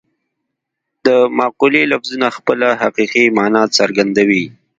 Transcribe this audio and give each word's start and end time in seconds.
د 1.05 1.07
مقولې 1.39 1.83
لفظونه 1.91 2.27
خپله 2.37 2.67
حقیقي 2.81 3.25
مانا 3.37 3.63
څرګندوي 3.77 4.45